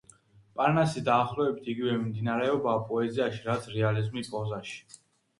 პარნასი 0.59 1.01
დაახლოებით 1.09 1.67
იგივე 1.73 1.91
მიმდინარეობაა 1.99 2.79
პოეზიაში, 2.87 3.43
რაც 3.49 3.67
რეალიზმი 3.75 4.25
პროზაში. 4.31 4.81